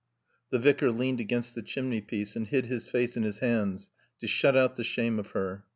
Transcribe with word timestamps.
The 0.49 0.57
Vicar 0.57 0.89
leaned 0.89 1.19
against 1.19 1.53
the 1.53 1.61
chimney 1.61 2.01
piece 2.01 2.35
and 2.35 2.47
hid 2.47 2.65
his 2.65 2.87
face 2.87 3.15
in 3.15 3.21
his 3.21 3.37
hands 3.37 3.91
to 4.17 4.25
shut 4.25 4.57
out 4.57 4.75
the 4.75 4.83
shame 4.83 5.19
of 5.19 5.29
her. 5.33 5.63